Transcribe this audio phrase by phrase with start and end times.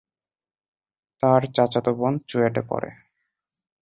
[1.23, 2.89] তার চাচাতো বোন চুয়েটে পড়ে।